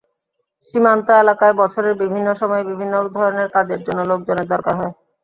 সীমান্ত 0.67 1.07
এলাকায় 1.21 1.55
বছরের 1.61 1.93
বিভিন্ন 2.01 2.27
সময়ে 2.33 2.63
বিভিন্ন 2.63 2.93
ধরনের 3.17 3.47
কাজের 3.55 3.79
জন্য 3.83 3.99
লোকজনের 4.11 4.47
দরকার 4.53 4.73
হয়। 4.79 4.93